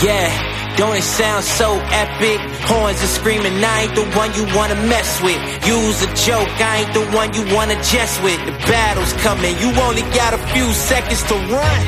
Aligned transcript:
Yeah, 0.00 0.76
don't 0.76 0.94
it 0.94 1.02
sound 1.02 1.42
so 1.42 1.74
epic? 1.90 2.38
Horns 2.68 3.02
are 3.02 3.08
screaming, 3.08 3.64
I 3.64 3.82
ain't 3.82 3.96
the 3.96 4.04
one 4.16 4.32
you 4.32 4.44
wanna 4.56 4.76
mess 4.86 5.20
with. 5.20 5.36
Use 5.66 6.00
a 6.02 6.06
joke, 6.14 6.48
I 6.60 6.84
ain't 6.84 6.94
the 6.94 7.04
one 7.16 7.34
you 7.34 7.42
wanna 7.52 7.74
jest 7.82 8.22
with. 8.22 8.38
The 8.46 8.52
battle's 8.70 9.12
coming, 9.14 9.58
you 9.58 9.72
only 9.80 10.02
got 10.14 10.34
a 10.34 10.38
few 10.54 10.70
seconds 10.72 11.20
to 11.24 11.34
run. 11.34 11.86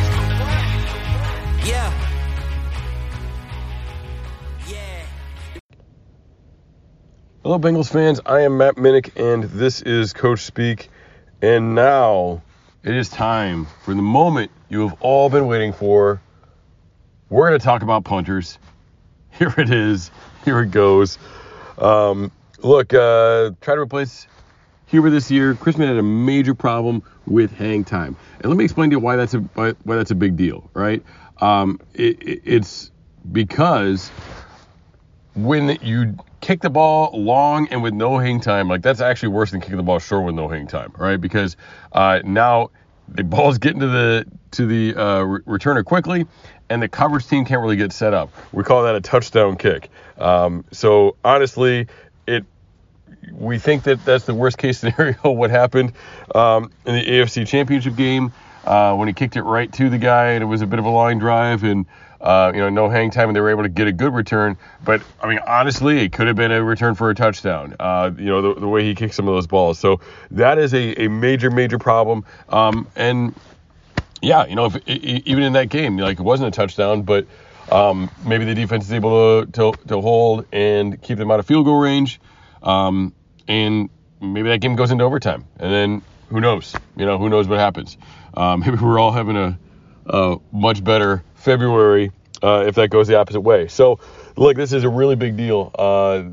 Yeah. 1.64 1.92
Yeah. 4.66 5.04
Hello, 7.44 7.60
Bengals 7.60 7.92
fans. 7.92 8.20
I 8.26 8.40
am 8.40 8.58
Matt 8.58 8.74
Minnick, 8.74 9.12
and 9.14 9.44
this 9.44 9.82
is 9.82 10.12
Coach 10.12 10.40
Speak. 10.40 10.88
And 11.42 11.76
now 11.76 12.42
it 12.82 12.96
is 12.96 13.08
time 13.08 13.68
for 13.84 13.94
the 13.94 14.02
moment 14.02 14.50
you 14.68 14.88
have 14.88 14.98
all 15.00 15.30
been 15.30 15.46
waiting 15.46 15.72
for. 15.72 16.20
We're 17.30 17.48
going 17.48 17.60
to 17.60 17.64
talk 17.64 17.82
about 17.82 18.02
punters. 18.02 18.58
Here 19.30 19.54
it 19.56 19.70
is. 19.70 20.10
Here 20.44 20.60
it 20.62 20.72
goes. 20.72 21.16
Um, 21.78 22.32
look, 22.58 22.92
uh, 22.92 23.52
try 23.60 23.76
to 23.76 23.80
replace 23.80 24.26
Huber 24.86 25.10
this 25.10 25.30
year. 25.30 25.54
Chrisman 25.54 25.86
had 25.86 25.96
a 25.96 26.02
major 26.02 26.54
problem 26.54 27.04
with 27.26 27.52
hang 27.52 27.84
time, 27.84 28.16
and 28.40 28.50
let 28.50 28.56
me 28.56 28.64
explain 28.64 28.90
to 28.90 28.94
you 28.94 29.00
why 29.00 29.14
that's 29.14 29.34
a 29.34 29.38
why, 29.38 29.74
that's 29.86 30.10
a 30.10 30.16
big 30.16 30.36
deal. 30.36 30.68
Right? 30.74 31.04
Um, 31.40 31.78
it, 31.94 32.18
it's 32.20 32.90
because 33.30 34.10
when 35.36 35.78
you 35.80 36.16
kick 36.40 36.62
the 36.62 36.70
ball 36.70 37.12
long 37.14 37.68
and 37.68 37.80
with 37.80 37.94
no 37.94 38.18
hang 38.18 38.40
time, 38.40 38.66
like 38.68 38.82
that's 38.82 39.00
actually 39.00 39.28
worse 39.28 39.52
than 39.52 39.60
kicking 39.60 39.76
the 39.76 39.84
ball 39.84 40.00
short 40.00 40.24
with 40.24 40.34
no 40.34 40.48
hang 40.48 40.66
time, 40.66 40.92
right? 40.98 41.20
Because 41.20 41.56
uh, 41.92 42.20
now 42.24 42.70
the 43.10 43.24
ball's 43.24 43.58
getting 43.58 43.80
to 43.80 43.88
the 43.88 44.26
to 44.52 44.66
the 44.66 44.94
uh, 44.94 45.22
re- 45.22 45.40
returner 45.42 45.84
quickly, 45.84 46.26
and 46.68 46.82
the 46.82 46.88
coverage 46.88 47.26
team 47.26 47.44
can't 47.44 47.60
really 47.60 47.76
get 47.76 47.92
set 47.92 48.14
up. 48.14 48.32
We 48.52 48.64
call 48.64 48.84
that 48.84 48.94
a 48.94 49.00
touchdown 49.00 49.56
kick. 49.56 49.90
Um, 50.18 50.64
so 50.70 51.16
honestly, 51.24 51.88
it 52.26 52.44
we 53.32 53.58
think 53.58 53.84
that 53.84 54.04
that's 54.04 54.24
the 54.24 54.34
worst 54.34 54.58
case 54.58 54.78
scenario. 54.80 55.30
What 55.30 55.50
happened 55.50 55.92
um, 56.34 56.70
in 56.86 56.94
the 56.94 57.04
AFC 57.04 57.46
Championship 57.46 57.96
game 57.96 58.32
uh, 58.64 58.94
when 58.94 59.08
he 59.08 59.14
kicked 59.14 59.36
it 59.36 59.42
right 59.42 59.72
to 59.72 59.90
the 59.90 59.98
guy, 59.98 60.32
and 60.32 60.42
it 60.42 60.46
was 60.46 60.62
a 60.62 60.66
bit 60.66 60.78
of 60.78 60.84
a 60.84 60.90
line 60.90 61.18
drive, 61.18 61.64
and 61.64 61.86
uh, 62.20 62.52
you 62.54 62.60
know 62.60 62.68
no 62.68 62.88
hang 62.88 63.10
time, 63.10 63.28
and 63.28 63.36
they 63.36 63.40
were 63.40 63.50
able 63.50 63.62
to 63.62 63.68
get 63.68 63.86
a 63.86 63.92
good 63.92 64.12
return. 64.12 64.56
But 64.84 65.02
I 65.22 65.28
mean, 65.28 65.40
honestly, 65.46 66.00
it 66.00 66.12
could 66.12 66.26
have 66.26 66.36
been 66.36 66.52
a 66.52 66.62
return 66.62 66.94
for 66.94 67.10
a 67.10 67.14
touchdown. 67.14 67.76
Uh, 67.80 68.10
you 68.16 68.26
know 68.26 68.42
the, 68.42 68.60
the, 68.60 68.68
way 68.68 68.84
he 68.84 68.94
kicked 68.94 69.14
some 69.14 69.26
of 69.26 69.34
those 69.34 69.46
balls. 69.46 69.78
So 69.78 70.00
that 70.32 70.58
is 70.58 70.74
a, 70.74 71.04
a 71.04 71.08
major 71.08 71.50
major 71.50 71.78
problem. 71.78 72.24
Um, 72.48 72.86
and 72.96 73.34
yeah, 74.20 74.46
you 74.46 74.54
know 74.54 74.66
if, 74.66 74.76
even 74.86 75.42
in 75.42 75.54
that 75.54 75.68
game, 75.68 75.96
like 75.96 76.18
it 76.18 76.22
wasn't 76.22 76.48
a 76.48 76.50
touchdown, 76.50 77.02
but 77.02 77.26
um, 77.70 78.10
maybe 78.24 78.44
the 78.44 78.54
defense 78.54 78.84
is 78.84 78.92
able 78.92 79.44
to, 79.44 79.52
to, 79.52 79.72
to 79.88 80.00
hold 80.00 80.46
and 80.52 81.00
keep 81.00 81.18
them 81.18 81.30
out 81.30 81.40
of 81.40 81.46
field 81.46 81.64
goal 81.64 81.80
range. 81.80 82.20
Um, 82.62 83.14
and 83.48 83.88
maybe 84.20 84.48
that 84.48 84.60
game 84.60 84.76
goes 84.76 84.90
into 84.90 85.04
overtime, 85.04 85.46
and 85.58 85.72
then 85.72 86.02
who 86.28 86.40
knows? 86.40 86.74
You 86.96 87.06
know, 87.06 87.18
who 87.18 87.28
knows 87.28 87.48
what 87.48 87.58
happens? 87.58 87.96
Um, 88.34 88.60
maybe 88.66 88.76
we're 88.76 88.98
all 88.98 89.12
having 89.12 89.36
a, 89.36 89.58
a 90.06 90.36
much 90.52 90.84
better 90.84 91.22
February 91.40 92.12
uh, 92.42 92.64
if 92.66 92.74
that 92.76 92.88
goes 92.88 93.08
the 93.08 93.18
opposite 93.18 93.40
way. 93.40 93.68
So, 93.68 94.00
look, 94.36 94.56
this 94.56 94.72
is 94.72 94.84
a 94.84 94.88
really 94.88 95.16
big 95.16 95.36
deal. 95.36 95.70
Uh, 95.74 96.24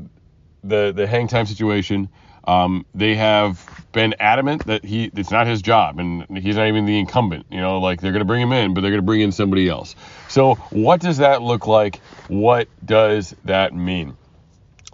the 0.64 0.92
the 0.92 1.06
hang 1.06 1.28
time 1.28 1.46
situation. 1.46 2.08
Um, 2.44 2.86
they 2.94 3.14
have 3.14 3.62
been 3.92 4.14
adamant 4.18 4.64
that 4.66 4.82
he 4.82 5.10
it's 5.14 5.30
not 5.30 5.46
his 5.46 5.60
job 5.60 5.98
and 5.98 6.38
he's 6.38 6.56
not 6.56 6.66
even 6.66 6.86
the 6.86 6.98
incumbent. 6.98 7.46
You 7.50 7.60
know, 7.60 7.78
like 7.78 8.00
they're 8.00 8.12
going 8.12 8.20
to 8.20 8.26
bring 8.26 8.40
him 8.40 8.52
in, 8.52 8.72
but 8.72 8.80
they're 8.80 8.90
going 8.90 9.02
to 9.02 9.06
bring 9.06 9.20
in 9.20 9.32
somebody 9.32 9.68
else. 9.68 9.94
So, 10.28 10.54
what 10.70 11.00
does 11.00 11.18
that 11.18 11.42
look 11.42 11.66
like? 11.66 12.00
What 12.28 12.68
does 12.84 13.34
that 13.44 13.74
mean? 13.74 14.16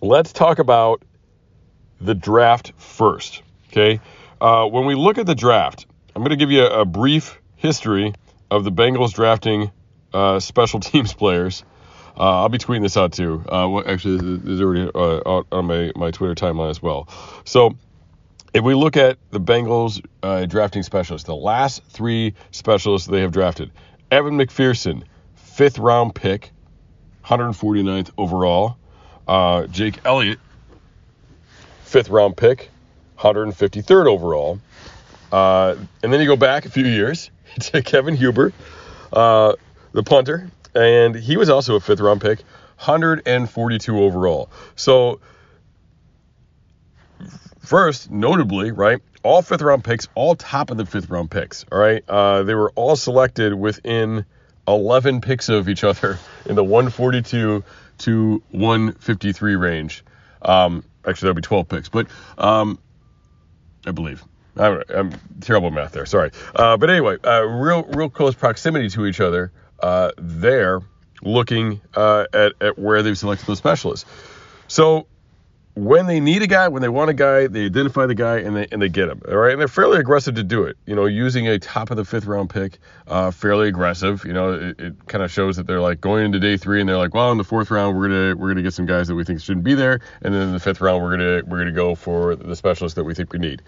Let's 0.02 0.32
talk 0.32 0.58
about 0.58 1.02
the 2.00 2.14
draft 2.14 2.72
first. 2.76 3.42
Okay, 3.68 4.00
uh, 4.40 4.66
when 4.66 4.84
we 4.84 4.96
look 4.96 5.18
at 5.18 5.26
the 5.26 5.34
draft, 5.36 5.86
I'm 6.14 6.22
going 6.22 6.30
to 6.30 6.36
give 6.36 6.50
you 6.50 6.64
a, 6.64 6.80
a 6.80 6.84
brief 6.84 7.40
history 7.56 8.14
of 8.50 8.64
the 8.64 8.72
Bengals 8.72 9.12
drafting 9.12 9.70
uh, 10.14 10.40
special 10.40 10.80
teams 10.80 11.12
players. 11.12 11.64
Uh, 12.16 12.42
I'll 12.42 12.48
be 12.48 12.58
tweeting 12.58 12.82
this 12.82 12.96
out 12.96 13.12
too. 13.12 13.44
Uh, 13.48 13.80
actually, 13.80 14.38
this 14.38 14.54
is 14.54 14.60
already 14.60 14.88
uh, 14.94 15.42
on 15.50 15.66
my, 15.66 15.92
my 15.96 16.10
Twitter 16.12 16.34
timeline 16.34 16.70
as 16.70 16.80
well. 16.80 17.08
So, 17.44 17.76
if 18.52 18.62
we 18.62 18.74
look 18.74 18.96
at 18.96 19.18
the 19.32 19.40
Bengals 19.40 20.04
uh, 20.22 20.46
drafting 20.46 20.84
specialists, 20.84 21.26
the 21.26 21.34
last 21.34 21.82
three 21.86 22.34
specialists 22.52 23.08
they 23.08 23.22
have 23.22 23.32
drafted 23.32 23.72
Evan 24.12 24.38
McPherson, 24.38 25.02
fifth 25.34 25.78
round 25.78 26.14
pick, 26.14 26.52
149th 27.24 28.10
overall. 28.16 28.76
Uh, 29.26 29.66
Jake 29.66 29.98
Elliott, 30.04 30.38
fifth 31.82 32.10
round 32.10 32.36
pick, 32.36 32.70
153rd 33.18 34.06
overall. 34.06 34.60
And 35.32 35.88
then 36.00 36.20
you 36.20 36.26
go 36.26 36.36
back 36.36 36.64
a 36.64 36.70
few 36.70 36.86
years 36.86 37.32
to 37.60 37.82
Kevin 37.82 38.14
Huber, 38.14 38.52
uh, 39.12 39.54
the 39.94 40.02
punter, 40.02 40.50
and 40.74 41.14
he 41.14 41.38
was 41.38 41.48
also 41.48 41.76
a 41.76 41.80
fifth 41.80 42.00
round 42.00 42.20
pick, 42.20 42.40
142 42.40 43.98
overall. 43.98 44.50
So, 44.76 45.20
first, 47.60 48.10
notably, 48.10 48.72
right, 48.72 49.00
all 49.22 49.40
fifth 49.40 49.62
round 49.62 49.84
picks, 49.84 50.08
all 50.14 50.34
top 50.34 50.70
of 50.70 50.76
the 50.76 50.84
fifth 50.84 51.08
round 51.08 51.30
picks, 51.30 51.64
all 51.72 51.78
right, 51.78 52.04
uh, 52.08 52.42
they 52.42 52.54
were 52.54 52.72
all 52.72 52.96
selected 52.96 53.54
within 53.54 54.26
11 54.66 55.20
picks 55.20 55.48
of 55.48 55.68
each 55.68 55.84
other 55.84 56.18
in 56.46 56.56
the 56.56 56.64
142 56.64 57.64
to 57.98 58.42
153 58.50 59.54
range. 59.54 60.04
Um, 60.42 60.84
actually, 61.06 61.28
that'd 61.28 61.36
be 61.36 61.42
12 61.42 61.68
picks, 61.68 61.88
but 61.88 62.08
um, 62.36 62.78
I 63.86 63.92
believe. 63.92 64.22
I 64.56 64.82
am 64.94 65.10
terrible 65.40 65.66
at 65.68 65.74
math 65.74 65.92
there. 65.92 66.06
Sorry, 66.06 66.30
uh, 66.54 66.76
but 66.76 66.88
anyway, 66.88 67.16
uh, 67.24 67.42
real 67.42 67.82
real 67.82 68.08
close 68.08 68.36
proximity 68.36 68.88
to 68.90 69.04
each 69.04 69.20
other 69.20 69.50
uh, 69.84 70.12
there, 70.16 70.80
looking 71.22 71.78
uh, 71.94 72.24
at 72.32 72.54
at 72.62 72.78
where 72.78 73.02
they've 73.02 73.18
selected 73.18 73.46
those 73.46 73.58
specialists. 73.58 74.08
So 74.66 75.06
when 75.74 76.06
they 76.06 76.20
need 76.20 76.40
a 76.40 76.46
guy, 76.46 76.68
when 76.68 76.80
they 76.80 76.88
want 76.88 77.10
a 77.10 77.14
guy, 77.14 77.48
they 77.48 77.66
identify 77.66 78.06
the 78.06 78.14
guy 78.14 78.38
and 78.38 78.56
they 78.56 78.66
and 78.72 78.80
they 78.80 78.88
get 78.88 79.10
him. 79.10 79.20
All 79.28 79.36
right, 79.36 79.52
and 79.52 79.60
they're 79.60 79.68
fairly 79.68 79.98
aggressive 79.98 80.36
to 80.36 80.42
do 80.42 80.62
it. 80.64 80.78
You 80.86 80.94
know, 80.94 81.04
using 81.04 81.46
a 81.48 81.58
top 81.58 81.90
of 81.90 81.98
the 81.98 82.04
fifth 82.06 82.24
round 82.24 82.48
pick, 82.48 82.78
uh, 83.08 83.30
fairly 83.30 83.68
aggressive. 83.68 84.24
You 84.24 84.32
know, 84.32 84.54
it, 84.54 84.80
it 84.80 85.06
kind 85.06 85.22
of 85.22 85.30
shows 85.30 85.56
that 85.56 85.66
they're 85.66 85.82
like 85.82 86.00
going 86.00 86.24
into 86.24 86.40
day 86.40 86.56
three 86.56 86.80
and 86.80 86.88
they're 86.88 86.96
like, 86.96 87.12
well, 87.12 87.30
in 87.30 87.36
the 87.36 87.44
fourth 87.44 87.70
round 87.70 87.94
we're 87.94 88.08
gonna 88.08 88.36
we're 88.36 88.48
gonna 88.48 88.62
get 88.62 88.72
some 88.72 88.86
guys 88.86 89.08
that 89.08 89.16
we 89.16 89.24
think 89.24 89.42
shouldn't 89.42 89.64
be 89.64 89.74
there, 89.74 90.00
and 90.22 90.32
then 90.32 90.40
in 90.42 90.52
the 90.52 90.60
fifth 90.60 90.80
round 90.80 91.02
we're 91.02 91.10
gonna 91.10 91.42
we're 91.46 91.58
gonna 91.58 91.72
go 91.72 91.94
for 91.94 92.36
the 92.36 92.56
specialist 92.56 92.96
that 92.96 93.04
we 93.04 93.12
think 93.12 93.34
we 93.34 93.38
need. 93.38 93.60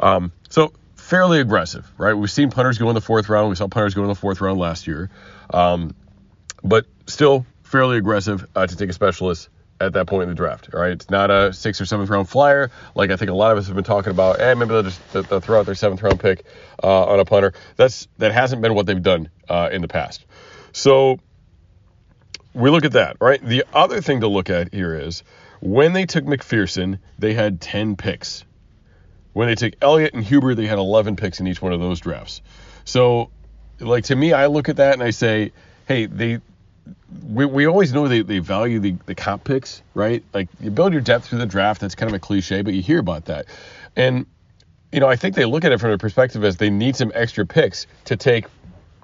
Um, 0.00 0.32
so 0.48 0.72
fairly 1.10 1.40
aggressive, 1.40 1.90
right? 1.98 2.14
We've 2.14 2.30
seen 2.30 2.50
punters 2.50 2.78
go 2.78 2.88
in 2.88 2.94
the 2.94 3.00
fourth 3.00 3.28
round. 3.28 3.48
We 3.48 3.56
saw 3.56 3.66
punters 3.66 3.94
go 3.94 4.02
in 4.02 4.08
the 4.08 4.14
fourth 4.14 4.40
round 4.40 4.60
last 4.60 4.86
year, 4.86 5.10
um, 5.52 5.92
but 6.62 6.86
still 7.08 7.44
fairly 7.64 7.98
aggressive 7.98 8.46
uh, 8.54 8.68
to 8.68 8.76
take 8.76 8.90
a 8.90 8.92
specialist 8.92 9.48
at 9.80 9.94
that 9.94 10.06
point 10.06 10.22
in 10.24 10.28
the 10.28 10.36
draft. 10.36 10.70
All 10.72 10.80
right, 10.80 10.92
it's 10.92 11.10
not 11.10 11.32
a 11.32 11.52
sixth 11.52 11.80
or 11.80 11.84
seventh 11.84 12.10
round 12.10 12.28
flyer 12.28 12.70
like 12.94 13.10
I 13.10 13.16
think 13.16 13.32
a 13.32 13.34
lot 13.34 13.50
of 13.50 13.58
us 13.58 13.66
have 13.66 13.74
been 13.74 13.82
talking 13.82 14.12
about. 14.12 14.36
And 14.36 14.50
eh, 14.50 14.54
maybe 14.54 14.68
they'll 14.68 14.84
just 14.84 15.12
they'll 15.12 15.40
throw 15.40 15.58
out 15.58 15.66
their 15.66 15.74
seventh 15.74 16.00
round 16.00 16.20
pick 16.20 16.44
uh, 16.80 17.06
on 17.06 17.18
a 17.18 17.24
punter. 17.24 17.54
That's 17.74 18.06
that 18.18 18.30
hasn't 18.30 18.62
been 18.62 18.74
what 18.74 18.86
they've 18.86 19.02
done 19.02 19.30
uh, 19.48 19.68
in 19.72 19.82
the 19.82 19.88
past. 19.88 20.24
So 20.70 21.18
we 22.54 22.70
look 22.70 22.84
at 22.84 22.92
that, 22.92 23.16
right? 23.20 23.44
The 23.44 23.64
other 23.74 24.00
thing 24.00 24.20
to 24.20 24.28
look 24.28 24.48
at 24.48 24.72
here 24.72 24.94
is 24.94 25.24
when 25.60 25.92
they 25.92 26.06
took 26.06 26.24
McPherson, 26.24 27.00
they 27.18 27.34
had 27.34 27.60
10 27.60 27.96
picks. 27.96 28.44
When 29.32 29.48
they 29.48 29.54
took 29.54 29.74
Elliott 29.80 30.14
and 30.14 30.24
Huber, 30.24 30.54
they 30.54 30.66
had 30.66 30.78
11 30.78 31.16
picks 31.16 31.40
in 31.40 31.46
each 31.46 31.62
one 31.62 31.72
of 31.72 31.80
those 31.80 32.00
drafts. 32.00 32.42
So, 32.84 33.30
like 33.78 34.04
to 34.04 34.16
me, 34.16 34.32
I 34.32 34.46
look 34.46 34.68
at 34.68 34.76
that 34.76 34.94
and 34.94 35.02
I 35.02 35.10
say, 35.10 35.52
hey, 35.86 36.06
they 36.06 36.40
we, 37.26 37.44
we 37.44 37.66
always 37.66 37.92
know 37.92 38.08
they, 38.08 38.22
they 38.22 38.38
value 38.38 38.78
the, 38.80 38.96
the 39.06 39.14
comp 39.14 39.44
picks, 39.44 39.82
right? 39.94 40.24
Like 40.32 40.48
you 40.60 40.70
build 40.70 40.92
your 40.92 41.02
depth 41.02 41.26
through 41.28 41.38
the 41.38 41.46
draft. 41.46 41.80
That's 41.80 41.94
kind 41.94 42.10
of 42.10 42.14
a 42.14 42.18
cliche, 42.18 42.62
but 42.62 42.74
you 42.74 42.82
hear 42.82 42.98
about 42.98 43.26
that. 43.26 43.46
And, 43.96 44.26
you 44.92 45.00
know, 45.00 45.08
I 45.08 45.16
think 45.16 45.34
they 45.34 45.44
look 45.44 45.64
at 45.64 45.72
it 45.72 45.78
from 45.80 45.90
a 45.90 45.98
perspective 45.98 46.44
as 46.44 46.56
they 46.56 46.70
need 46.70 46.96
some 46.96 47.12
extra 47.14 47.46
picks 47.46 47.86
to 48.06 48.16
take 48.16 48.46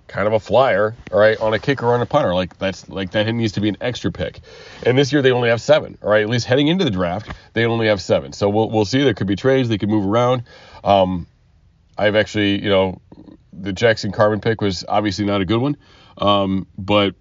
kind 0.08 0.26
of 0.26 0.32
a 0.32 0.40
flyer, 0.40 0.94
all 1.12 1.18
right, 1.18 1.38
on 1.40 1.54
a 1.54 1.58
kicker 1.58 1.86
or 1.86 1.94
on 1.94 2.02
a 2.02 2.06
punter. 2.06 2.34
Like 2.34 2.58
that's 2.58 2.88
like 2.88 3.10
that 3.12 3.30
needs 3.32 3.52
to 3.52 3.60
be 3.60 3.68
an 3.68 3.76
extra 3.80 4.12
pick. 4.12 4.40
And 4.84 4.96
this 4.96 5.12
year 5.12 5.22
they 5.22 5.32
only 5.32 5.48
have 5.48 5.60
seven, 5.60 5.98
all 6.02 6.10
right. 6.10 6.22
At 6.22 6.28
least 6.28 6.46
heading 6.46 6.68
into 6.68 6.84
the 6.84 6.90
draft, 6.90 7.30
they 7.52 7.64
only 7.64 7.88
have 7.88 8.00
seven. 8.00 8.32
So 8.32 8.48
we'll 8.48 8.70
we'll 8.70 8.84
see. 8.84 9.02
There 9.02 9.14
could 9.14 9.26
be 9.26 9.36
trades. 9.36 9.68
They 9.68 9.78
could 9.78 9.88
move 9.88 10.06
around. 10.06 10.44
Um, 10.84 11.26
I've 11.98 12.16
actually, 12.16 12.62
you 12.62 12.68
know, 12.68 13.00
the 13.52 13.72
Jackson 13.72 14.12
Carman 14.12 14.40
pick 14.40 14.60
was 14.60 14.84
obviously 14.86 15.24
not 15.24 15.40
a 15.40 15.44
good 15.44 15.60
one, 15.60 15.76
um, 16.18 16.66
but 16.76 17.14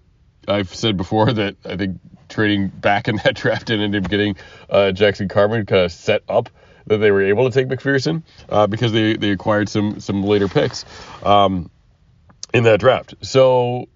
I've 0.46 0.74
said 0.74 0.96
before 0.96 1.32
that 1.32 1.56
I 1.64 1.76
think 1.76 1.98
trading 2.28 2.68
back 2.68 3.08
in 3.08 3.16
that 3.24 3.34
draft 3.36 3.70
and 3.70 3.82
ended 3.82 4.04
up 4.04 4.10
getting 4.10 4.36
uh, 4.68 4.92
Jackson 4.92 5.28
Carman 5.28 5.66
kind 5.66 5.82
of 5.82 5.92
set 5.92 6.22
up 6.28 6.50
that 6.86 6.98
they 6.98 7.10
were 7.10 7.22
able 7.22 7.50
to 7.50 7.54
take 7.54 7.68
McPherson 7.68 8.22
uh, 8.48 8.66
because 8.66 8.92
they, 8.92 9.16
they 9.16 9.30
acquired 9.30 9.68
some 9.68 10.00
some 10.00 10.22
later 10.22 10.48
picks. 10.48 10.84
Um, 11.22 11.70
in 12.56 12.64
that 12.64 12.80
draft. 12.80 13.14
So 13.22 13.88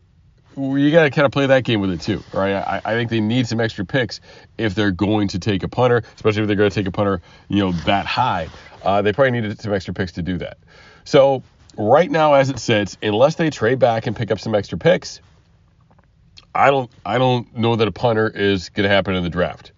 you 0.56 0.90
got 0.90 1.04
to 1.04 1.10
kind 1.10 1.26
of 1.26 1.32
play 1.32 1.46
that 1.46 1.64
game 1.64 1.80
with 1.80 1.90
it 1.90 2.00
too, 2.00 2.22
right? 2.32 2.54
I, 2.54 2.80
I 2.84 2.94
think 2.94 3.10
they 3.10 3.20
need 3.20 3.46
some 3.46 3.60
extra 3.60 3.84
picks 3.84 4.20
if 4.58 4.74
they're 4.74 4.90
going 4.90 5.28
to 5.28 5.38
take 5.38 5.62
a 5.62 5.68
punter, 5.68 6.02
especially 6.14 6.42
if 6.42 6.46
they're 6.46 6.56
going 6.56 6.70
to 6.70 6.74
take 6.74 6.86
a 6.86 6.92
punter, 6.92 7.22
you 7.48 7.60
know, 7.60 7.72
that 7.72 8.06
high. 8.06 8.48
Uh, 8.82 9.02
they 9.02 9.12
probably 9.12 9.32
needed 9.32 9.60
some 9.60 9.72
extra 9.72 9.94
picks 9.94 10.12
to 10.12 10.22
do 10.22 10.38
that. 10.38 10.58
So 11.04 11.42
right 11.76 12.10
now, 12.10 12.34
as 12.34 12.50
it 12.50 12.58
sits, 12.58 12.96
unless 13.02 13.36
they 13.36 13.50
trade 13.50 13.78
back 13.78 14.06
and 14.06 14.16
pick 14.16 14.30
up 14.30 14.40
some 14.40 14.54
extra 14.54 14.78
picks, 14.78 15.20
I 16.54 16.70
don't 16.70 16.90
I 17.06 17.18
don't 17.18 17.56
know 17.56 17.76
that 17.76 17.86
a 17.86 17.92
punter 17.92 18.28
is 18.28 18.70
going 18.70 18.84
to 18.84 18.94
happen 18.94 19.14
in 19.14 19.22
the 19.22 19.30
draft. 19.30 19.72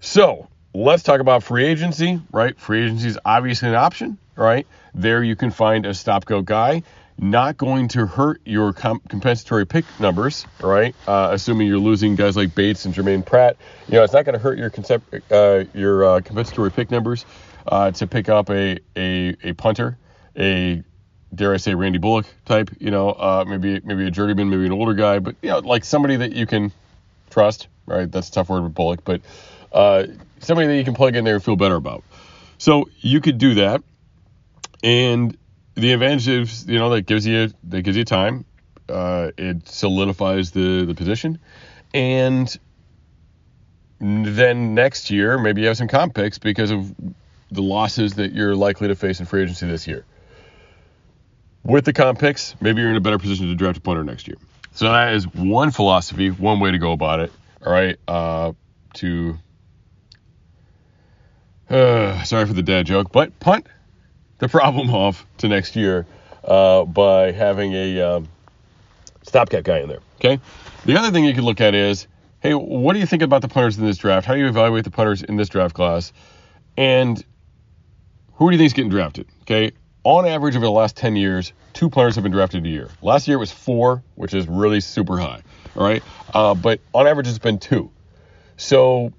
So 0.00 0.48
let's 0.74 1.02
talk 1.02 1.20
about 1.20 1.42
free 1.42 1.64
agency, 1.64 2.20
right? 2.30 2.58
Free 2.58 2.84
agency 2.84 3.08
is 3.08 3.18
obviously 3.24 3.68
an 3.68 3.74
option, 3.74 4.18
right? 4.36 4.66
There 4.94 5.22
you 5.22 5.36
can 5.36 5.50
find 5.50 5.86
a 5.86 5.94
stop 5.94 6.24
go 6.24 6.42
guy 6.42 6.82
not 7.18 7.56
going 7.56 7.88
to 7.88 8.06
hurt 8.06 8.40
your 8.44 8.72
comp- 8.72 9.08
compensatory 9.08 9.66
pick 9.66 9.84
numbers, 10.00 10.46
right? 10.60 10.94
Uh, 11.06 11.28
assuming 11.32 11.66
you're 11.68 11.78
losing 11.78 12.16
guys 12.16 12.36
like 12.36 12.54
Bates 12.54 12.84
and 12.84 12.94
Germaine 12.94 13.22
Pratt, 13.22 13.56
you 13.88 13.94
know 13.94 14.04
it's 14.04 14.12
not 14.12 14.24
going 14.24 14.34
to 14.34 14.38
hurt 14.38 14.58
your 14.58 14.70
concept, 14.70 15.14
uh, 15.30 15.64
your 15.74 16.04
uh, 16.04 16.20
compensatory 16.20 16.70
pick 16.70 16.90
numbers 16.90 17.24
uh, 17.66 17.90
to 17.92 18.06
pick 18.06 18.28
up 18.28 18.50
a, 18.50 18.78
a 18.96 19.36
a 19.44 19.52
punter, 19.52 19.98
a 20.36 20.82
dare 21.34 21.54
I 21.54 21.56
say 21.56 21.74
Randy 21.74 21.98
Bullock 21.98 22.26
type, 22.44 22.70
you 22.78 22.90
know, 22.90 23.10
uh, 23.10 23.44
maybe 23.46 23.80
maybe 23.84 24.06
a 24.06 24.10
journeyman, 24.10 24.50
maybe 24.50 24.66
an 24.66 24.72
older 24.72 24.94
guy, 24.94 25.18
but 25.18 25.36
you 25.42 25.50
know 25.50 25.58
like 25.58 25.84
somebody 25.84 26.16
that 26.16 26.32
you 26.32 26.46
can 26.46 26.72
trust, 27.30 27.68
right? 27.86 28.10
That's 28.10 28.28
a 28.28 28.32
tough 28.32 28.48
word 28.48 28.62
with 28.62 28.74
Bullock, 28.74 29.04
but 29.04 29.20
uh, 29.72 30.06
somebody 30.40 30.68
that 30.68 30.76
you 30.76 30.84
can 30.84 30.94
plug 30.94 31.16
in 31.16 31.24
there 31.24 31.34
and 31.34 31.44
feel 31.44 31.56
better 31.56 31.76
about. 31.76 32.04
So 32.58 32.88
you 33.00 33.20
could 33.20 33.38
do 33.38 33.54
that, 33.54 33.82
and 34.82 35.36
the 35.74 35.92
advantage 35.92 36.28
is, 36.28 36.66
you 36.66 36.78
know, 36.78 36.90
that 36.90 37.02
gives 37.02 37.26
you 37.26 37.50
that 37.64 37.82
gives 37.82 37.96
you 37.96 38.04
time. 38.04 38.44
Uh, 38.88 39.30
it 39.38 39.68
solidifies 39.68 40.50
the 40.50 40.84
the 40.84 40.94
position, 40.94 41.38
and 41.94 42.58
then 44.00 44.74
next 44.74 45.10
year 45.10 45.38
maybe 45.38 45.60
you 45.60 45.68
have 45.68 45.76
some 45.76 45.88
comp 45.88 46.14
picks 46.14 46.38
because 46.38 46.70
of 46.70 46.94
the 47.50 47.62
losses 47.62 48.14
that 48.14 48.32
you're 48.32 48.56
likely 48.56 48.88
to 48.88 48.96
face 48.96 49.20
in 49.20 49.26
free 49.26 49.42
agency 49.42 49.66
this 49.66 49.86
year. 49.86 50.04
With 51.64 51.84
the 51.84 51.92
comp 51.92 52.18
picks, 52.18 52.56
maybe 52.60 52.80
you're 52.80 52.90
in 52.90 52.96
a 52.96 53.00
better 53.00 53.18
position 53.18 53.46
to 53.46 53.54
draft 53.54 53.78
a 53.78 53.80
punter 53.80 54.02
next 54.02 54.26
year. 54.26 54.36
So 54.72 54.86
that 54.86 55.14
is 55.14 55.24
one 55.24 55.70
philosophy, 55.70 56.30
one 56.30 56.58
way 56.58 56.72
to 56.72 56.78
go 56.78 56.92
about 56.92 57.20
it. 57.20 57.32
All 57.64 57.72
right, 57.72 57.96
uh, 58.08 58.52
to 58.94 59.38
uh, 61.70 62.22
sorry 62.24 62.46
for 62.46 62.52
the 62.52 62.62
dad 62.62 62.86
joke, 62.86 63.12
but 63.12 63.38
punt 63.38 63.66
the 64.42 64.48
problem 64.48 64.90
off 64.94 65.24
to 65.38 65.48
next 65.48 65.76
year 65.76 66.04
uh, 66.44 66.84
by 66.84 67.30
having 67.30 67.72
a 67.72 68.00
um, 68.00 68.28
stopgap 69.22 69.62
guy 69.62 69.78
in 69.78 69.88
there. 69.88 70.00
Okay. 70.16 70.40
The 70.84 70.98
other 70.98 71.10
thing 71.12 71.24
you 71.24 71.32
can 71.32 71.44
look 71.44 71.60
at 71.60 71.74
is, 71.74 72.08
hey, 72.40 72.52
what 72.52 72.92
do 72.92 72.98
you 72.98 73.06
think 73.06 73.22
about 73.22 73.40
the 73.40 73.48
punters 73.48 73.78
in 73.78 73.86
this 73.86 73.98
draft? 73.98 74.26
How 74.26 74.34
do 74.34 74.40
you 74.40 74.48
evaluate 74.48 74.84
the 74.84 74.90
punters 74.90 75.22
in 75.22 75.36
this 75.36 75.48
draft 75.48 75.74
class? 75.74 76.12
And 76.76 77.24
who 78.34 78.50
do 78.50 78.56
you 78.56 78.58
think 78.58 78.66
is 78.66 78.72
getting 78.72 78.90
drafted? 78.90 79.28
Okay. 79.42 79.70
On 80.02 80.26
average, 80.26 80.56
over 80.56 80.66
the 80.66 80.72
last 80.72 80.96
10 80.96 81.14
years, 81.14 81.52
two 81.72 81.88
punters 81.88 82.16
have 82.16 82.24
been 82.24 82.32
drafted 82.32 82.66
a 82.66 82.68
year. 82.68 82.88
Last 83.00 83.28
year 83.28 83.36
it 83.36 83.40
was 83.40 83.52
four, 83.52 84.02
which 84.16 84.34
is 84.34 84.48
really 84.48 84.80
super 84.80 85.18
high. 85.18 85.42
All 85.76 85.84
right. 85.84 86.02
Uh, 86.34 86.54
but 86.54 86.80
on 86.92 87.06
average, 87.06 87.28
it's 87.28 87.38
been 87.38 87.60
two. 87.60 87.92
So 88.56 89.12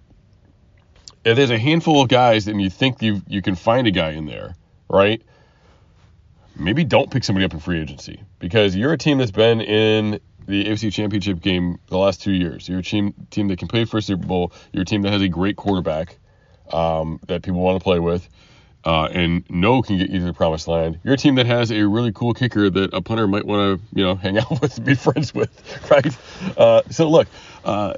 if 1.24 1.38
there's 1.38 1.50
a 1.50 1.58
handful 1.58 2.02
of 2.02 2.10
guys 2.10 2.50
and 2.50 2.62
you 2.62 2.70
think 2.70 3.02
you 3.02 3.22
you 3.28 3.42
can 3.42 3.56
find 3.56 3.88
a 3.88 3.92
guy 3.92 4.12
in 4.12 4.26
there, 4.26 4.56
right? 4.94 5.22
Maybe 6.56 6.84
don't 6.84 7.10
pick 7.10 7.24
somebody 7.24 7.46
up 7.46 7.54
in 7.54 7.60
free 7.60 7.82
agency 7.82 8.22
because 8.40 8.76
you're 8.76 8.94
a 8.94 8.98
team 8.98 9.18
that's 9.18 9.32
been 9.32 9.60
in 9.60 10.20
the 10.48 10.66
AFC 10.66 10.94
Championship 10.94 11.42
game 11.42 11.80
the 11.88 11.98
last 11.98 12.22
two 12.22 12.32
years. 12.32 12.70
You're 12.70 12.80
a 12.80 12.84
team 12.84 13.14
team 13.32 13.48
that 13.48 13.58
can 13.58 13.68
play 13.68 13.86
for 13.86 13.98
a 13.98 14.02
Super 14.02 14.26
Bowl. 14.26 14.54
You're 14.72 14.84
a 14.84 14.86
team 14.86 15.02
that 15.02 15.12
has 15.12 15.22
a 15.22 15.28
great 15.28 15.56
quarterback 15.56 16.18
um, 16.72 17.20
that 17.28 17.42
people 17.42 17.60
want 17.60 17.80
to 17.80 17.84
play 17.84 18.00
with. 18.00 18.30
Uh, 18.86 19.06
and 19.14 19.46
no 19.50 19.82
can 19.82 19.98
get 19.98 20.10
you 20.10 20.20
to 20.20 20.26
the 20.26 20.34
promised 20.34 20.68
land. 20.68 21.00
You're 21.04 21.14
a 21.14 21.18
team 21.18 21.36
that 21.36 21.46
has 21.46 21.72
a 21.72 21.88
really 21.88 22.12
cool 22.12 22.34
kicker 22.34 22.70
that 22.70 22.94
a 22.94 23.02
punter 23.02 23.28
might 23.28 23.46
want 23.46 23.80
to, 23.80 23.98
you 23.98 24.04
know, 24.04 24.16
hang 24.16 24.38
out 24.40 24.62
with, 24.62 24.84
be 24.84 24.94
friends 24.94 25.34
with, 25.34 25.50
right? 25.90 26.58
Uh, 26.58 26.82
so 26.92 27.10
look, 27.10 27.28
uh, 27.64 27.94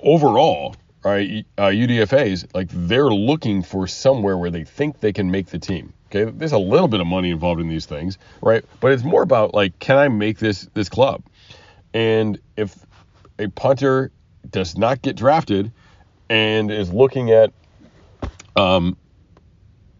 overall, 0.00 0.74
right, 1.04 1.46
uh, 1.56 1.66
UDFA's 1.66 2.46
like 2.54 2.68
they're 2.70 3.10
looking 3.10 3.62
for 3.62 3.86
somewhere 3.86 4.36
where 4.36 4.50
they 4.50 4.64
think 4.64 5.00
they 5.00 5.12
can 5.12 5.30
make 5.30 5.46
the 5.46 5.58
team. 5.58 5.92
Okay, 6.06 6.30
there's 6.30 6.52
a 6.52 6.58
little 6.58 6.88
bit 6.88 7.00
of 7.00 7.06
money 7.06 7.30
involved 7.30 7.60
in 7.60 7.68
these 7.68 7.86
things, 7.86 8.18
right? 8.42 8.64
But 8.80 8.92
it's 8.92 9.04
more 9.04 9.22
about 9.22 9.54
like, 9.54 9.78
can 9.78 9.96
I 9.96 10.08
make 10.08 10.38
this 10.38 10.68
this 10.74 10.88
club? 10.88 11.22
And 11.94 12.40
if 12.56 12.74
a 13.38 13.48
punter 13.48 14.10
does 14.50 14.76
not 14.76 15.02
get 15.02 15.16
drafted 15.16 15.72
and 16.30 16.70
is 16.70 16.90
looking 16.92 17.30
at, 17.30 17.52
um, 18.56 18.96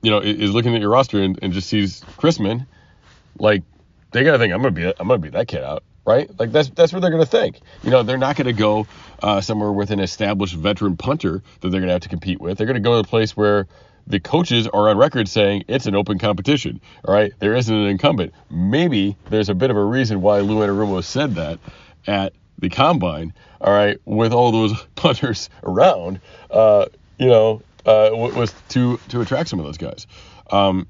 you 0.02 0.10
know, 0.10 0.18
is 0.18 0.52
looking 0.52 0.74
at 0.74 0.80
your 0.80 0.90
roster 0.90 1.20
and, 1.20 1.38
and 1.42 1.52
just 1.52 1.68
sees 1.68 2.02
Chrisman, 2.18 2.66
like 3.38 3.62
they 4.12 4.24
gotta 4.24 4.38
think 4.38 4.52
I'm 4.52 4.62
gonna 4.62 4.70
be 4.72 4.86
I'm 4.86 5.08
gonna 5.08 5.18
be 5.18 5.30
that 5.30 5.48
kid 5.48 5.62
out 5.62 5.84
right? 6.08 6.30
Like 6.38 6.52
that's 6.52 6.70
that's 6.70 6.92
what 6.92 7.00
they're 7.00 7.10
going 7.10 7.22
to 7.22 7.30
think. 7.30 7.60
You 7.82 7.90
know, 7.90 8.02
they're 8.02 8.16
not 8.16 8.34
going 8.34 8.46
to 8.46 8.54
go 8.54 8.86
uh, 9.22 9.42
somewhere 9.42 9.70
with 9.70 9.90
an 9.90 10.00
established 10.00 10.54
veteran 10.54 10.96
punter 10.96 11.42
that 11.60 11.68
they're 11.68 11.80
going 11.80 11.88
to 11.88 11.92
have 11.92 12.02
to 12.02 12.08
compete 12.08 12.40
with. 12.40 12.56
They're 12.56 12.66
going 12.66 12.82
to 12.82 12.88
go 12.88 12.94
to 12.94 13.00
a 13.00 13.04
place 13.04 13.36
where 13.36 13.68
the 14.06 14.18
coaches 14.18 14.66
are 14.66 14.88
on 14.88 14.96
record 14.96 15.28
saying 15.28 15.64
it's 15.68 15.84
an 15.84 15.94
open 15.94 16.18
competition. 16.18 16.80
All 17.04 17.12
right, 17.12 17.32
there 17.40 17.54
isn't 17.54 17.74
an 17.74 17.86
incumbent. 17.86 18.32
Maybe 18.50 19.16
there's 19.28 19.50
a 19.50 19.54
bit 19.54 19.70
of 19.70 19.76
a 19.76 19.84
reason 19.84 20.22
why 20.22 20.40
Lou 20.40 20.60
Anarumo 20.66 21.04
said 21.04 21.34
that 21.34 21.58
at 22.06 22.32
the 22.58 22.70
combine. 22.70 23.34
All 23.60 23.72
right, 23.72 24.00
with 24.06 24.32
all 24.32 24.50
those 24.50 24.72
punters 24.94 25.50
around, 25.62 26.20
uh, 26.50 26.86
you 27.18 27.26
know, 27.28 27.60
uh, 27.84 28.08
was 28.12 28.54
to 28.70 28.98
to 29.10 29.20
attract 29.20 29.50
some 29.50 29.58
of 29.60 29.66
those 29.66 29.78
guys. 29.78 30.06
Um, 30.50 30.88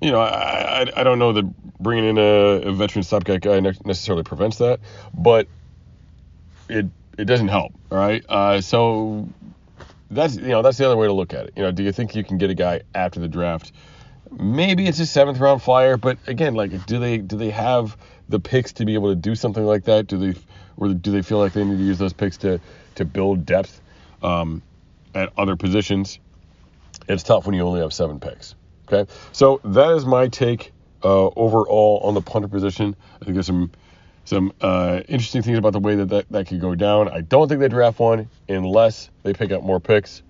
you 0.00 0.10
know, 0.10 0.20
I, 0.20 0.82
I, 0.82 0.86
I 0.96 1.04
don't 1.04 1.18
know 1.18 1.32
that 1.32 1.78
bringing 1.80 2.04
in 2.04 2.18
a, 2.18 2.68
a 2.68 2.72
veteran 2.72 3.02
stopgap 3.02 3.40
guy 3.40 3.60
necessarily 3.60 4.22
prevents 4.22 4.58
that, 4.58 4.80
but 5.14 5.48
it 6.68 6.86
it 7.18 7.24
doesn't 7.24 7.48
help. 7.48 7.72
All 7.90 7.98
right. 7.98 8.24
Uh, 8.28 8.60
so 8.60 9.28
that's 10.10 10.36
you 10.36 10.48
know 10.48 10.62
that's 10.62 10.78
the 10.78 10.86
other 10.86 10.96
way 10.96 11.06
to 11.06 11.12
look 11.12 11.32
at 11.34 11.46
it. 11.46 11.52
You 11.56 11.62
know, 11.62 11.72
do 11.72 11.82
you 11.82 11.92
think 11.92 12.14
you 12.14 12.24
can 12.24 12.38
get 12.38 12.50
a 12.50 12.54
guy 12.54 12.82
after 12.94 13.20
the 13.20 13.28
draft? 13.28 13.72
Maybe 14.30 14.86
it's 14.86 14.98
a 15.00 15.06
seventh 15.06 15.38
round 15.38 15.62
flyer, 15.62 15.96
but 15.96 16.18
again, 16.26 16.54
like, 16.54 16.86
do 16.86 16.98
they 16.98 17.18
do 17.18 17.36
they 17.36 17.50
have 17.50 17.96
the 18.28 18.40
picks 18.40 18.72
to 18.74 18.84
be 18.84 18.94
able 18.94 19.10
to 19.10 19.16
do 19.16 19.34
something 19.34 19.64
like 19.64 19.84
that? 19.84 20.08
Do 20.08 20.18
they 20.18 20.38
or 20.76 20.88
do 20.88 21.10
they 21.10 21.22
feel 21.22 21.38
like 21.38 21.52
they 21.52 21.64
need 21.64 21.78
to 21.78 21.84
use 21.84 21.98
those 21.98 22.12
picks 22.12 22.36
to 22.38 22.60
to 22.96 23.04
build 23.04 23.46
depth 23.46 23.80
um, 24.22 24.62
at 25.14 25.32
other 25.38 25.56
positions? 25.56 26.18
It's 27.08 27.22
tough 27.22 27.46
when 27.46 27.54
you 27.54 27.62
only 27.62 27.80
have 27.80 27.92
seven 27.92 28.20
picks. 28.20 28.54
Okay, 28.90 29.10
so 29.32 29.60
that 29.64 29.90
is 29.96 30.06
my 30.06 30.28
take 30.28 30.72
uh, 31.02 31.26
overall 31.36 32.00
on 32.04 32.14
the 32.14 32.20
punter 32.20 32.48
position. 32.48 32.94
I 33.20 33.24
think 33.24 33.34
there's 33.34 33.46
some 33.46 33.70
some 34.24 34.52
uh, 34.60 35.02
interesting 35.08 35.42
things 35.42 35.58
about 35.58 35.72
the 35.72 35.80
way 35.80 35.96
that, 35.96 36.08
that 36.08 36.28
that 36.30 36.46
could 36.46 36.60
go 36.60 36.74
down. 36.74 37.08
I 37.08 37.20
don't 37.20 37.48
think 37.48 37.60
they 37.60 37.68
draft 37.68 37.98
one 37.98 38.28
unless 38.48 39.10
they 39.22 39.32
pick 39.32 39.50
up 39.52 39.62
more 39.62 39.80
picks. 39.80 40.22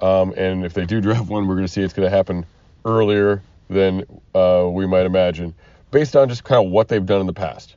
Um, 0.00 0.34
and 0.36 0.64
if 0.64 0.74
they 0.74 0.84
do 0.84 1.00
draft 1.00 1.28
one, 1.30 1.46
we're 1.46 1.54
going 1.54 1.66
to 1.66 1.72
see 1.72 1.82
it's 1.82 1.94
going 1.94 2.08
to 2.08 2.14
happen 2.14 2.44
earlier 2.84 3.42
than 3.70 4.04
uh, 4.34 4.68
we 4.70 4.86
might 4.86 5.06
imagine, 5.06 5.54
based 5.90 6.16
on 6.16 6.28
just 6.28 6.44
kind 6.44 6.64
of 6.64 6.70
what 6.70 6.88
they've 6.88 7.06
done 7.06 7.20
in 7.20 7.26
the 7.26 7.32
past. 7.32 7.76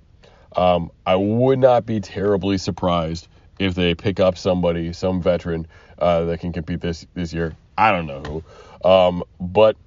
Um, 0.56 0.92
I 1.06 1.16
would 1.16 1.60
not 1.60 1.86
be 1.86 2.00
terribly 2.00 2.58
surprised 2.58 3.28
if 3.60 3.76
they 3.76 3.96
pick 3.96 4.20
up 4.20 4.38
somebody, 4.38 4.92
some 4.92 5.22
veteran 5.22 5.68
uh, 6.00 6.26
that 6.26 6.40
can 6.40 6.52
compete 6.52 6.82
this 6.82 7.06
this 7.14 7.34
year. 7.34 7.56
I 7.78 7.92
don't 7.92 8.08
know 8.08 8.22
who, 8.84 8.90
um, 8.90 9.24
but 9.40 9.78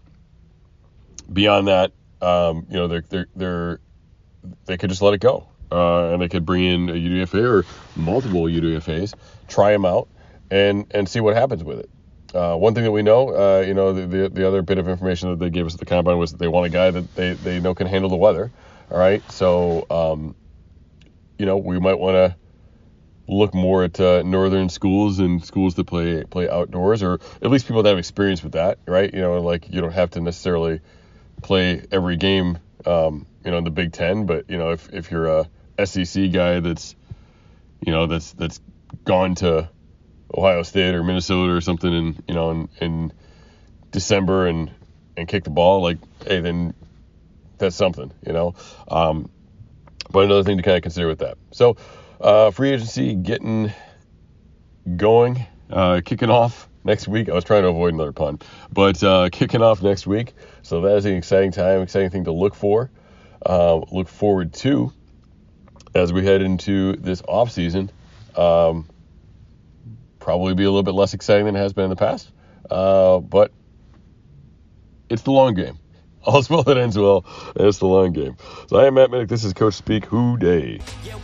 beyond 1.33 1.69
that, 1.69 1.93
um, 2.21 2.67
you 2.69 2.77
know, 2.77 2.89
they're, 2.89 3.05
they're, 3.09 3.27
they're, 3.35 3.81
they 4.67 4.77
could 4.77 4.91
just 4.91 5.03
let 5.03 5.15
it 5.15 5.21
go. 5.21 5.49
Uh, 5.73 6.13
and 6.13 6.23
they 6.23 6.29
could 6.29 6.45
bring 6.45 6.65
in 6.65 6.89
a 6.89 6.93
UDFA 6.93 7.45
or 7.45 7.65
multiple 7.95 8.43
UDFAs, 8.43 9.15
try 9.47 9.73
them 9.73 9.85
out, 9.85 10.09
and, 10.51 10.87
and 10.91 11.09
see 11.09 11.21
what 11.21 11.37
happens 11.37 11.63
with 11.63 11.79
it. 11.79 11.91
Uh, 12.35 12.57
one 12.57 12.75
thing 12.75 12.85
that 12.85 12.91
we 12.91 13.03
know, 13.03 13.29
uh, 13.29 13.61
you 13.61 13.75
know, 13.75 13.93
the, 13.93 14.07
the, 14.07 14.29
the 14.29 14.47
other 14.49 14.63
bit 14.63 14.79
of 14.79 14.89
information 14.89 15.31
that 15.31 15.39
they 15.39 15.51
gave 15.51 15.67
us 15.67 15.75
at 15.75 15.81
the 15.81 15.87
combine 15.87 16.19
was 16.19 16.33
that 16.33 16.39
they 16.39 16.49
want 16.49 16.67
a 16.67 16.71
guy 16.71 16.91
that 16.91 17.15
they, 17.15 17.35
they 17.35 17.61
know 17.61 17.75
can 17.75 17.87
handle 17.87 18.11
the 18.11 18.17
weather. 18.17 18.51
All 18.91 18.99
right, 18.99 19.23
so 19.31 19.87
um, 19.89 20.35
you 21.39 21.47
know 21.47 21.59
we 21.59 21.79
might 21.79 21.95
want 21.95 22.17
to 22.17 22.37
look 23.29 23.55
more 23.55 23.85
at 23.85 24.01
uh, 24.01 24.23
northern 24.23 24.69
schools 24.69 25.21
and 25.21 25.45
schools 25.45 25.77
that 25.77 25.87
play 25.87 26.25
play 26.25 26.49
outdoors, 26.49 27.05
or 27.05 27.21
at 27.41 27.51
least 27.51 27.69
people 27.69 27.85
that 27.85 27.91
have 27.91 27.99
experience 27.99 28.43
with 28.43 28.53
that, 28.53 28.79
right? 28.87 29.15
You 29.15 29.21
know, 29.21 29.41
like 29.41 29.73
you 29.73 29.81
don't 29.81 29.93
have 29.93 30.11
to 30.11 30.21
necessarily 30.21 30.81
play 31.43 31.85
every 31.91 32.17
game, 32.17 32.59
um, 32.87 33.27
you 33.45 33.51
know, 33.51 33.59
in 33.59 33.65
the 33.65 33.71
Big 33.71 33.93
Ten. 33.93 34.27
But 34.27 34.49
you 34.49 34.59
know, 34.59 34.71
if 34.71 34.93
if 34.93 35.11
you're 35.11 35.27
a 35.27 35.87
SEC 35.87 36.33
guy 36.33 36.61
that's, 36.61 36.95
you 37.85 37.93
know, 37.93 38.07
that's 38.07 38.33
that's 38.33 38.61
gone 39.05 39.35
to 39.37 39.69
Ohio 40.37 40.63
State 40.63 40.95
or 40.95 41.03
Minnesota 41.03 41.53
or 41.53 41.61
something, 41.61 41.93
in 41.93 42.23
you 42.29 42.35
know, 42.35 42.51
in, 42.51 42.69
in 42.81 43.13
December 43.91 44.47
and 44.47 44.71
and 45.17 45.29
kick 45.29 45.45
the 45.45 45.51
ball, 45.51 45.83
like, 45.83 45.99
hey, 46.27 46.41
then 46.41 46.75
that's 47.59 47.77
something, 47.77 48.13
you 48.27 48.33
know. 48.33 48.55
Um, 48.89 49.31
but 50.11 50.25
another 50.25 50.43
thing 50.43 50.57
to 50.57 50.63
kind 50.63 50.77
of 50.77 50.83
consider 50.83 51.07
with 51.07 51.19
that. 51.21 51.37
So, 51.53 51.77
uh, 52.21 52.51
free 52.51 52.71
agency 52.71 53.15
getting 53.15 53.73
going, 54.97 55.47
uh, 55.71 56.01
kicking 56.05 56.31
off 56.31 56.70
next 56.85 57.09
week. 57.09 57.29
I 57.29 57.35
was 57.35 57.45
trying 57.45 57.63
to 57.63 57.69
avoid 57.69 57.95
another 57.95 58.13
pun, 58.13 58.39
but 58.73 59.03
uh, 59.03 59.29
kicking 59.31 59.63
off 59.63 59.83
next 59.83 60.07
week. 60.07 60.35
So 60.63 60.83
that 60.83 60.97
is 60.97 61.05
an 61.07 61.15
exciting 61.15 61.53
time, 61.53 61.83
exciting 61.83 62.11
thing 62.11 62.25
to 62.25 62.33
look 62.33 62.55
for, 62.55 62.91
uh, 63.45 63.77
look 63.91 64.09
forward 64.09 64.53
to 64.55 64.93
as 65.95 66.13
we 66.13 66.25
head 66.25 66.43
into 66.43 66.95
this 66.97 67.23
off 67.27 67.51
season. 67.51 67.91
Um, 68.37 68.89
probably 70.19 70.55
be 70.55 70.65
a 70.65 70.71
little 70.71 70.83
bit 70.83 70.95
less 70.95 71.15
exciting 71.15 71.47
than 71.47 71.57
it 71.57 71.61
has 71.61 71.73
been 71.73 71.85
in 71.85 71.91
the 71.91 71.97
past, 71.97 72.31
uh, 72.71 73.19
but 73.19 73.53
it's 75.09 75.23
the 75.23 75.33
long 75.33 75.55
game. 75.55 75.79
All's 76.25 76.51
well 76.51 76.63
that 76.65 76.77
ends 76.77 76.99
well, 76.99 77.25
and 77.57 77.67
it's 77.67 77.79
the 77.79 77.87
long 77.87 78.13
game. 78.13 78.37
So 78.69 78.77
I 78.77 78.87
am 78.87 78.95
Matt 78.95 79.11
Minnick. 79.11 79.29
This 79.29 79.43
is 79.43 79.55
Coach 79.55 79.75
Speak 79.75 80.05
Who 80.05 80.37
Dey. 80.37 80.81
Yeah, 81.03 81.19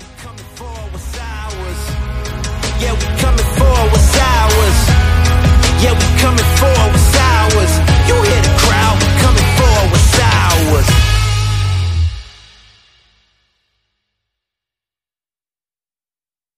yeah, 5.82 5.92
we 5.92 6.08
coming 6.20 6.50
for 6.56 6.72
it's 6.96 7.16
ours. 7.16 7.72
You 8.08 8.14
hear 8.14 8.42
the 8.42 8.54
crowd, 8.64 8.96
we 9.02 9.08
coming 9.20 9.48
for 9.58 9.76
it's 9.92 10.18
ours. 10.20 11.05